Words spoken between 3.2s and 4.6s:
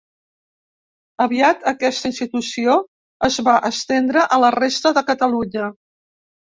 es va estendre a la